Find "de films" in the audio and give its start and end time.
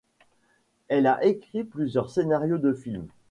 2.57-3.05